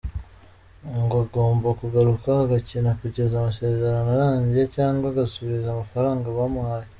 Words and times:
Ngo 0.99 1.17
agomba 1.25 1.67
kugaruka 1.79 2.29
agakina 2.43 2.91
kugeza 3.01 3.33
amasezerano 3.37 4.09
arangiye 4.15 4.65
cyangwa 4.75 5.05
agasubiza 5.09 5.67
amafaranga 5.71 6.25
bamuhaye. 6.37 6.87